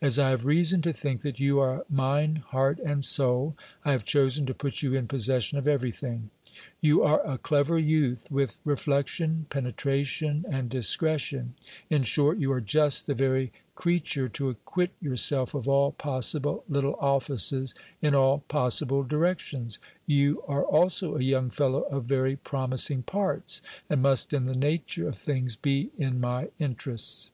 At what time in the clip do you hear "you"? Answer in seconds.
1.38-1.60, 4.80-4.94, 6.80-7.02, 12.38-12.50, 20.06-20.42